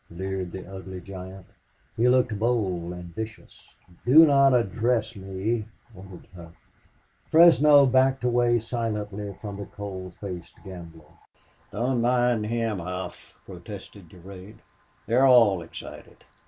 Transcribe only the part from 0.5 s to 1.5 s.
the ugly giant.